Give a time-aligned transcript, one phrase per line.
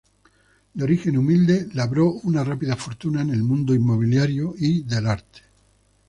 [0.73, 5.41] De origen humilde, labró una rápida fortuna en el mundo inmobiliario y del arte.